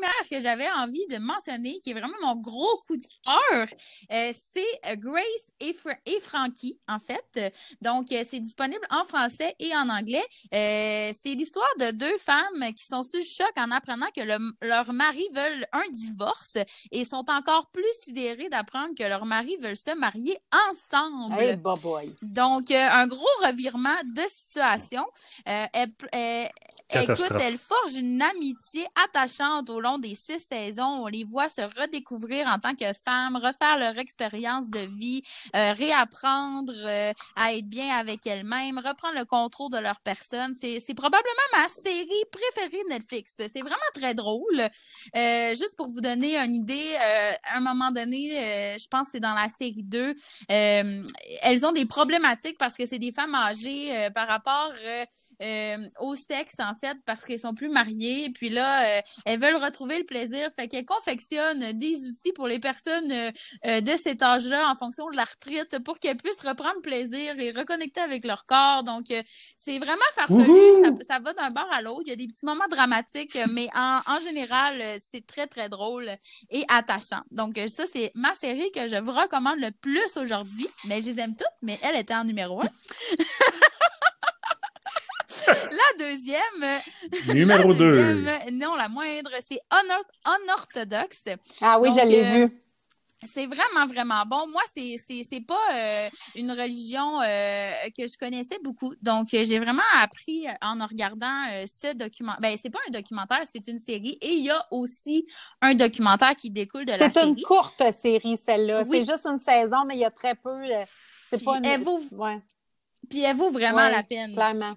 [0.00, 3.66] première que j'avais envie de mentionner, qui est vraiment mon gros coup de cœur,
[4.12, 5.22] euh, c'est euh, Grace
[5.60, 7.52] et, et, Frankie, en fait.
[7.82, 10.24] Donc, euh, c'est disponible en français et en anglais.
[10.52, 14.22] c'est l'histoire de deux femmes qui sont sous le choc en apprenant que
[14.66, 16.56] leur mari veulent un divorce
[16.90, 20.38] et sont encore plus sidérées d'apprendre que leur mari veulent se marier
[20.70, 21.40] ensemble.
[21.40, 22.14] Hey, boy.
[22.22, 25.04] Donc, un gros revirement de situation.
[26.92, 31.04] Écoute, elle forge une amitié attachante au long des six saisons.
[31.04, 35.22] On les voit se redécouvrir en tant que femmes, refaire leur expérience de vie,
[35.54, 40.54] euh, réapprendre euh, à être bien avec elles-mêmes, reprendre le contrôle de leur personne.
[40.54, 41.22] C'est, probablement
[41.52, 43.34] ma série préférée de Netflix.
[43.36, 44.60] C'est vraiment très drôle.
[45.16, 46.96] Euh, juste pour vous donner une idée,
[47.44, 50.14] à un moment donné, je pense que c'est dans la série 2,
[50.48, 54.72] elles ont des problématiques parce que c'est des femmes âgées par rapport
[56.00, 58.30] au sexe, en fait, parce qu'elles sont plus mariées.
[58.30, 60.48] Puis là, elles veulent retrouver le plaisir.
[60.54, 63.30] Fait qu'elles confectionnent des outils pour les personnes euh,
[63.66, 67.52] euh, de cet âge-là en fonction de la retraite pour qu'elles puissent reprendre plaisir et
[67.52, 68.82] reconnecter avec leur corps.
[68.84, 69.06] Donc,
[69.56, 70.94] c'est vraiment farfelu.
[71.06, 72.02] Ça, va d'un bord à l'autre.
[72.06, 76.08] Il y a des petits moments dramatiques, mais en, en général, c'est très, très drôle
[76.50, 77.22] et attachant.
[77.30, 80.68] Donc, ça, c'est ma série que je vous recommande le plus aujourd'hui.
[80.86, 82.68] Mais je les aime toutes, mais elle était en numéro un.
[85.46, 86.80] la deuxième.
[87.34, 88.14] Numéro 2.
[88.52, 89.60] Non, la moindre, c'est
[90.26, 91.24] Unorthodoxe.
[91.60, 92.52] Ah oui, je l'ai euh, vu.
[93.22, 94.48] C'est vraiment, vraiment bon.
[94.50, 98.94] Moi, c'est c'est pas euh, une religion euh, que je connaissais beaucoup.
[99.02, 102.32] Donc, j'ai vraiment appris en regardant ce document.
[102.40, 104.18] Ben, c'est pas un documentaire, c'est une série.
[104.22, 105.26] Et il y a aussi
[105.60, 107.12] un documentaire qui découle de la série.
[107.12, 108.84] C'est une courte série, celle-là.
[108.90, 110.64] C'est juste une saison, mais il y a très peu.
[111.30, 111.66] c'est pas une...
[111.66, 112.00] Elle vaut...
[112.12, 112.38] Ouais.
[113.08, 114.32] Puis elle vaut vraiment la peine.
[114.32, 114.74] Clairement.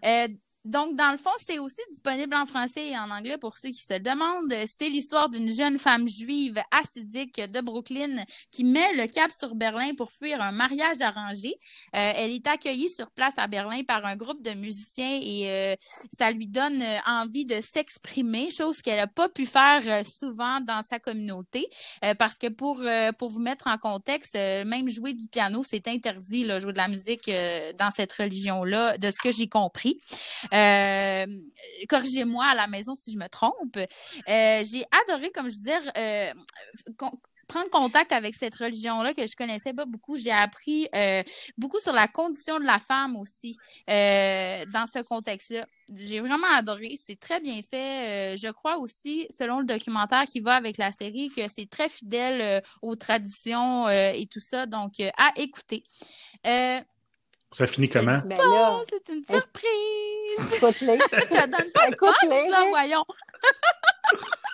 [0.66, 3.84] Donc, dans le fond, c'est aussi disponible en français et en anglais pour ceux qui
[3.84, 4.54] se demandent.
[4.66, 9.92] C'est l'histoire d'une jeune femme juive acidique de Brooklyn qui met le cap sur Berlin
[9.98, 11.54] pour fuir un mariage arrangé.
[11.96, 15.76] Euh, elle est accueillie sur place à Berlin par un groupe de musiciens et euh,
[16.18, 20.82] ça lui donne euh, envie de s'exprimer, chose qu'elle n'a pas pu faire souvent dans
[20.82, 21.68] sa communauté.
[22.18, 22.82] parce que pour,
[23.18, 26.88] pour vous mettre en contexte, même jouer du piano, c'est interdit, là, jouer de la
[26.88, 27.30] musique
[27.78, 30.00] dans cette religion-là, de ce que j'ai compris.
[30.54, 31.26] Euh,
[31.90, 33.78] corrigez-moi à la maison si je me trompe.
[33.78, 36.32] Euh, j'ai adoré, comme je veux dire, euh,
[37.48, 40.16] prendre contact avec cette religion-là que je connaissais pas beaucoup.
[40.16, 40.88] J'ai appris
[41.58, 45.66] beaucoup sur la condition de la femme aussi dans ce contexte-là.
[45.94, 46.96] J'ai vraiment adoré.
[46.98, 48.38] C'est très bien fait.
[48.38, 52.64] je crois aussi, selon le documentaire qui va avec la série, que c'est très fidèle
[52.82, 54.66] aux traditions et tout ça.
[54.66, 55.84] Donc, à écouter.
[57.54, 58.18] Ça finit comment?
[58.26, 58.36] Ben
[58.90, 59.70] c'est une surprise!
[60.50, 63.04] Je te donne pas de punch, là, voyons!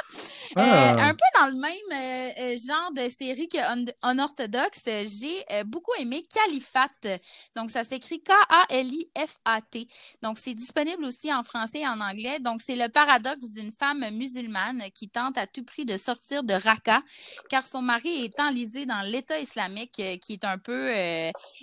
[0.58, 1.10] Euh, ah.
[1.10, 3.58] un peu dans le même euh, euh, genre de série que
[4.04, 7.20] Unorthodox, j'ai beaucoup aimé Califat.
[7.56, 9.88] Donc, ça s'écrit K-A-L-I-F-A-T.
[10.22, 12.40] Donc, c'est disponible aussi en français et en anglais.
[12.40, 16.54] Donc, c'est le paradoxe d'une femme musulmane qui tente à tout prix de sortir de
[16.54, 17.02] Raqqa
[17.50, 20.90] car son mari est enlisé dans l'État islamique qui est un peu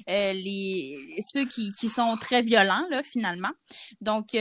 [0.07, 0.99] les
[1.33, 3.51] ceux qui, qui, sont très violents, là, finalement.
[4.01, 4.35] Donc,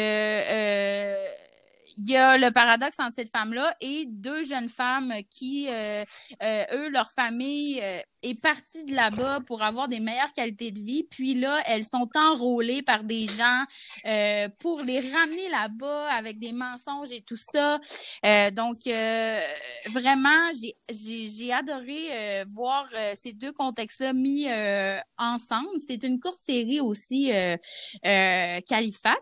[1.97, 6.03] il y a le paradoxe entre cette femme-là et deux jeunes femmes qui, euh,
[6.43, 10.81] euh, eux, leur famille euh, est partie de là-bas pour avoir des meilleures qualités de
[10.81, 11.03] vie.
[11.03, 13.63] Puis là, elles sont enrôlées par des gens
[14.05, 17.79] euh, pour les ramener là-bas avec des mensonges et tout ça.
[18.25, 19.39] Euh, donc, euh,
[19.91, 20.51] vraiment,
[20.89, 24.47] j'ai adoré voir ces deux contextes-là mis
[25.17, 25.69] ensemble.
[25.85, 27.31] C'est une courte série aussi,
[28.01, 29.15] Califat.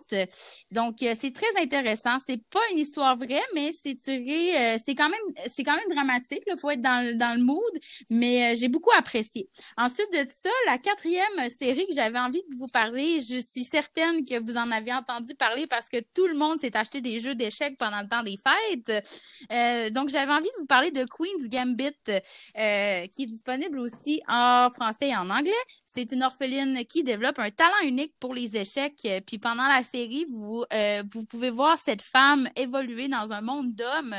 [0.71, 2.17] Donc, c'est très intéressant.
[2.25, 6.43] C'est pas une histoire vraie, mais c'est tiré, c'est quand même, c'est quand même dramatique.
[6.47, 7.73] Il faut être dans, dans le mood,
[8.09, 9.49] mais j'ai beaucoup apprécié.
[9.77, 14.25] Ensuite de ça, la quatrième série que j'avais envie de vous parler, je suis certaine
[14.25, 17.35] que vous en avez entendu parler parce que tout le monde s'est acheté des jeux
[17.35, 19.05] d'échecs pendant le temps des fêtes.
[19.51, 24.21] Euh, donc, j'avais envie de vous parler de Queen's Gambit, euh, qui est disponible aussi
[24.27, 25.51] en français et en anglais.
[25.85, 29.07] C'est une orpheline qui développe un talent unique pour les échecs.
[29.25, 33.73] Puis pendant la série, vous, euh, vous pouvez voir cette femme évoluer dans un monde
[33.75, 34.15] d'hommes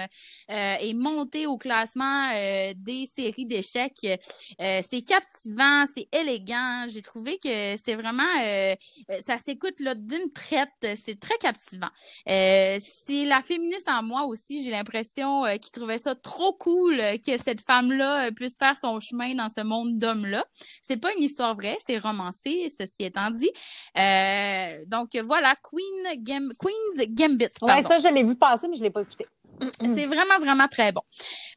[0.49, 2.31] et monter au classement
[2.77, 4.07] des séries d'échecs.
[4.59, 6.87] c'est captivant, c'est élégant.
[6.89, 8.23] J'ai trouvé que c'était vraiment,
[9.27, 10.69] ça s'écoute là d'une traite.
[11.05, 11.89] C'est très captivant.
[12.29, 14.65] Euh, c'est la féministe en moi aussi.
[14.65, 19.01] J'ai l'impression euh, qu'il trouvait ça trop cool que cette femme-là euh, puisse faire son
[19.01, 20.45] chemin dans ce monde d'hommes-là.
[20.83, 23.51] C'est pas une histoire vraie, c'est romancé, ceci étant dit.
[24.87, 26.25] donc voilà, Queen
[26.59, 27.49] Queen's Gambit.
[27.63, 29.27] Ouais, ça, je l'ai vu passer, mais je l'ai pas écouté.
[29.83, 31.03] C'est vraiment, vraiment très bon.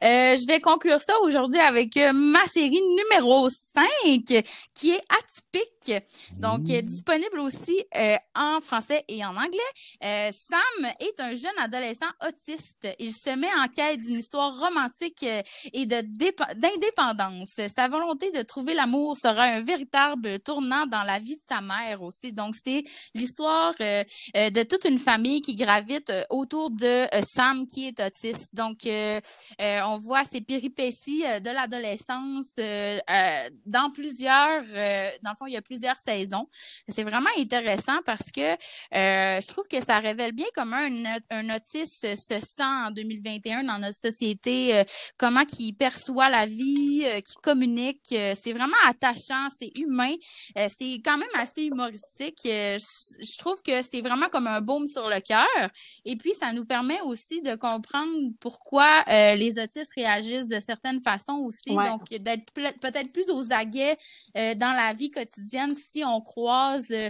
[0.04, 4.44] Euh, je vais conclure ça aujourd'hui avec euh, ma série numéro 5,
[4.76, 6.04] qui est Atypique.
[6.38, 6.82] Donc, mmh.
[6.82, 10.32] disponible aussi euh, en français et en anglais.
[10.32, 12.88] Sam est un jeune adolescent autiste.
[13.00, 15.26] Il se met en quête d'une histoire romantique
[15.74, 17.60] et d'indépendance.
[17.74, 22.02] Sa volonté de trouver l'amour sera un véritable tournant dans la vie de sa mère
[22.04, 22.34] aussi.
[22.34, 22.84] Donc, c'est
[23.16, 28.56] l'histoire de toute une famille qui gravite autour de Sam, qui est autiste.
[28.56, 29.20] Donc, euh,
[29.62, 32.56] euh, on voit ces péripéties euh, de l'adolescence
[33.66, 36.48] dans plusieurs, dans le fond, il y a plusieurs saisons.
[36.88, 38.56] C'est vraiment intéressant parce que
[38.92, 40.78] je trouve que ça révèle bien comment
[41.32, 44.84] un, autiste se sent en 2021 dans notre société,
[45.18, 48.08] comment il perçoit la vie, qui communique.
[48.10, 50.14] c'est vraiment attachant, c'est humain,
[50.56, 52.42] c'est quand même assez humoristique.
[52.44, 55.48] je trouve que c'est vraiment comme un baume sur le cœur.
[56.06, 61.02] Et puis, ça nous permet aussi de comprendre pourquoi euh, les autistes réagissent de certaines
[61.02, 61.76] façons aussi.
[61.76, 63.98] Donc, d'être peut-être plus aux aguets
[64.36, 67.10] euh, dans la vie quotidienne si on croise euh,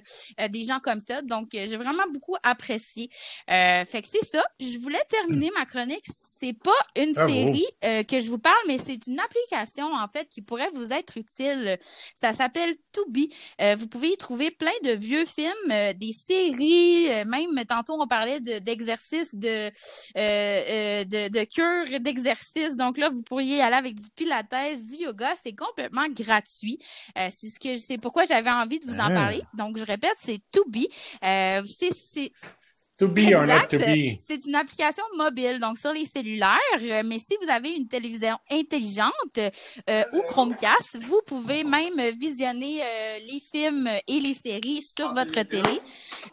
[0.50, 1.22] des gens comme ça.
[1.22, 3.10] Donc, j'ai vraiment beaucoup apprécié.
[3.48, 4.44] fait que c'est ça.
[4.58, 6.04] Puis je voulais terminer ma chronique.
[6.22, 10.42] C'est pas une série que je vous parle, mais c'est une application, en fait, qui
[10.42, 11.78] pourrait vous être utile.
[12.20, 13.34] Ça s'appelle Tubi.
[13.78, 19.34] vous pouvez y trouver plein de vieux films, des séries, même tantôt on parlait d'exercices
[19.34, 19.72] de,
[20.70, 22.76] euh, de, de cure, d'exercice.
[22.76, 25.34] Donc là, vous pourriez aller avec du pilates, du yoga.
[25.42, 26.78] C'est complètement gratuit.
[27.18, 29.12] Euh, c'est ce que c'est pourquoi j'avais envie de vous en ah.
[29.12, 29.42] parler.
[29.54, 30.86] Donc, je répète, c'est To Be.
[31.24, 32.32] Euh, c'est
[33.00, 34.18] To be or not to be.
[34.28, 36.58] C'est une application mobile, donc sur les cellulaires.
[36.82, 42.82] Euh, mais si vous avez une télévision intelligente euh, ou Chromecast, vous pouvez même visionner
[42.82, 45.80] euh, les films et les séries sur votre télé.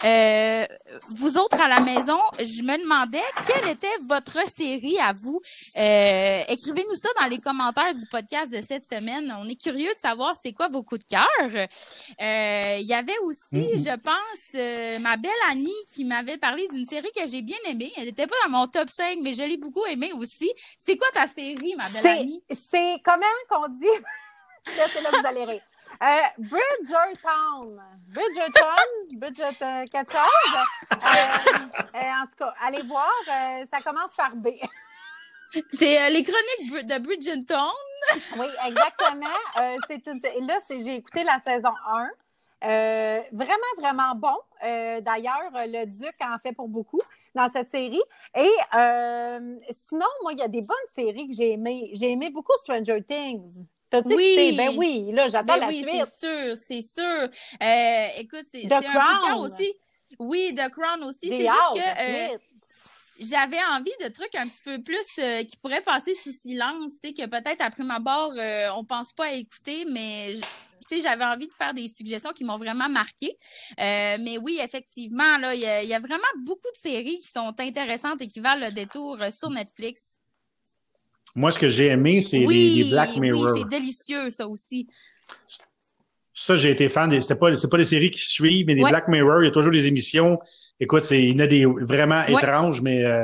[0.04, 0.64] Euh,
[1.10, 5.42] vous autres à la maison, je me demandais quelle était votre série à vous.
[5.74, 9.34] Écrivez-nous ça dans les commentaires du podcast de cette semaine.
[9.38, 11.68] On est curieux de savoir c'est quoi vos coups de cœur.
[12.80, 13.78] Il y avait aussi, mm-hmm.
[13.78, 17.92] je pense, ma belle Annie qui m'avait parlé d'une série que j'ai bien aimée.
[17.96, 20.50] Elle n'était pas dans mon top 5, mais je l'ai beaucoup aimée aussi.
[20.78, 22.42] C'est quoi ta série, ma belle amie?
[22.50, 23.86] C'est comment qu'on dit?
[24.76, 25.62] là, c'est là que vous allez rire.
[26.02, 27.78] Euh, Bridgerton.
[28.08, 30.58] Bridgerton, Bridgerton, quelque chose?
[30.92, 30.96] Euh,
[31.94, 33.12] euh, en tout cas, allez voir,
[33.70, 34.48] ça commence par B.
[35.72, 37.70] C'est les chroniques de Bridgerton.
[38.38, 39.28] oui, exactement.
[39.88, 40.20] c'est une...
[40.48, 42.08] Là, j'ai écouté la saison 1.
[42.64, 44.36] Euh, vraiment, vraiment bon.
[44.64, 47.00] Euh, d'ailleurs, le Duc en fait pour beaucoup
[47.34, 48.02] dans cette série.
[48.36, 49.56] Et euh,
[49.88, 51.90] sinon, moi, il y a des bonnes séries que j'ai aimées.
[51.94, 53.66] J'ai aimé beaucoup Stranger Things.
[53.90, 54.54] T'as-tu oui.
[54.56, 57.28] Ben oui, là, j'attends ben la oui, c'est sûr, c'est sûr.
[58.18, 59.72] écoute, c'est un coup aussi.
[60.18, 61.28] Oui, The Crown aussi.
[61.28, 62.38] C'est juste que
[63.20, 67.14] j'avais envie de trucs un petit peu plus qui pourraient passer sous silence, tu sais,
[67.14, 68.32] que peut-être après ma barre,
[68.76, 70.34] on pense pas à écouter, mais
[70.90, 73.36] j'avais envie de faire des suggestions qui m'ont vraiment marqué.
[73.80, 78.20] Euh, mais oui, effectivement, là, il y, a vraiment beaucoup de séries qui sont intéressantes
[78.22, 80.18] et qui valent le détour euh, sur Netflix.
[81.34, 83.52] Moi, ce que j'ai aimé, c'est les, Black Mirror.
[83.52, 84.86] Oui, c'est délicieux, ça aussi.
[86.32, 87.20] Ça, j'ai été fan.
[87.20, 89.72] C'est pas, pas des séries qui suivent, mais les Black Mirror, il y a toujours
[89.72, 90.38] des émissions.
[90.80, 93.22] Écoute, il y en a des vraiment étranges, mais euh,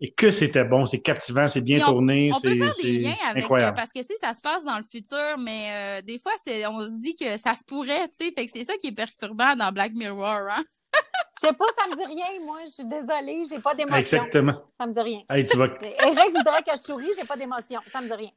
[0.00, 2.30] et que c'était bon, c'est captivant, c'est bien tourné.
[2.34, 4.84] On peut faire des liens avec, euh, parce que si ça se passe dans le
[4.84, 8.32] futur, mais euh, des fois, c'est, on se dit que ça se pourrait, tu sais,
[8.36, 10.64] fait que c'est ça qui est perturbant dans Black Mirror, hein?
[11.42, 12.58] Je sais pas, ça me dit rien, moi.
[12.64, 13.98] Je suis désolée, j'ai pas d'émotion.
[13.98, 14.54] Exactement.
[14.78, 15.22] Ça me dit rien.
[15.28, 15.66] Hey, tu vas...
[15.66, 17.80] Eric voudrait que je souris, j'ai pas d'émotion.
[17.92, 18.30] Ça me dit rien.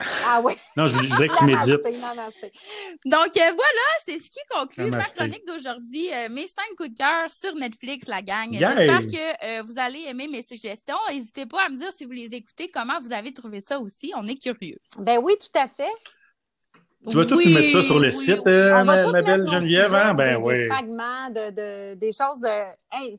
[0.00, 0.54] Ah oui.
[0.76, 1.82] Non, je, voudrais que tu médites.
[3.04, 6.08] Donc euh, voilà, c'est ce qui conclut ma chronique d'aujourd'hui.
[6.12, 8.48] Euh, mes cinq coups de cœur sur Netflix, la gang.
[8.50, 10.96] J'espère que euh, vous allez aimer mes suggestions.
[11.10, 14.12] N'hésitez pas à me dire si vous les écoutez, comment vous avez trouvé ça aussi.
[14.16, 14.78] On est curieux.
[14.98, 15.92] Ben oui, tout à fait.
[17.08, 20.14] Tu vas tout mettre ça sur le site, ma, belle Geneviève, hein?
[20.14, 20.54] Ben des, oui.
[20.54, 22.62] Des fragments, de, de, des choses de.
[22.92, 23.18] Hey,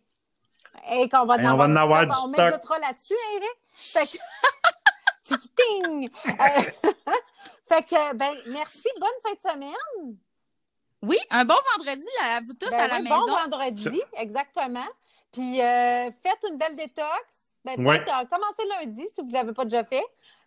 [1.10, 3.58] qu'on va, on va en avoir du On là-dessus, hein, Eric?
[3.74, 4.18] Fait que...
[5.24, 6.10] ting!
[6.28, 6.32] Euh,
[7.68, 8.88] fait que, ben, merci.
[9.00, 10.18] Bonne fin de semaine.
[11.02, 13.20] Oui, un bon vendredi à vous tous ben à la oui, maison.
[13.20, 14.88] Bon vendredi, exactement.
[15.32, 17.08] Puis, euh, faites une belle détox.
[17.66, 20.04] Ben, peut-être euh, commencez lundi si vous ne l'avez pas déjà fait.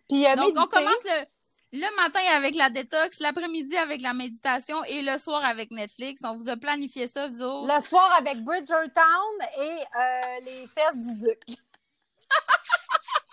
[0.07, 5.01] Puis, Donc, on commence le, le matin avec la détox, l'après-midi avec la méditation et
[5.01, 6.21] le soir avec Netflix.
[6.23, 7.73] On vous a planifié ça, vous autres.
[7.73, 11.41] Le soir avec Bridgertown et les fesses du Duc.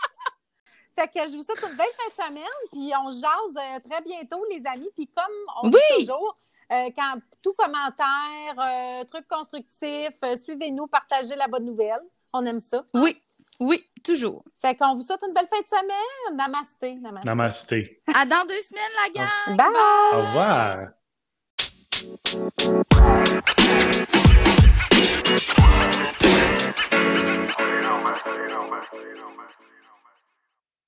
[0.96, 4.00] Fait que je vous souhaite une belle fin de semaine, puis on jase euh, très
[4.02, 4.88] bientôt, les amis.
[4.94, 5.80] Puis comme on oui!
[5.98, 6.36] dit toujours,
[6.72, 12.00] euh, quand, tout commentaire, euh, truc constructif, euh, suivez-nous, partagez la bonne nouvelle.
[12.32, 12.84] On aime ça.
[12.94, 13.20] Oui,
[13.60, 14.44] oui, toujours.
[14.62, 16.36] Fait qu'on vous souhaite une belle fin de semaine.
[16.36, 16.94] Namasté.
[16.94, 17.26] Namasté.
[17.26, 18.02] namasté.
[18.14, 19.56] À dans deux semaines, la gang.
[19.56, 19.72] Bye.
[19.72, 20.14] Bye.
[20.14, 20.88] Au revoir.